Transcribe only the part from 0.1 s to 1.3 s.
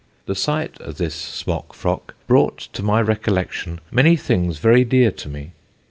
The sight of this